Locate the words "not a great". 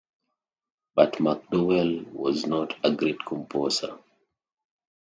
2.47-3.23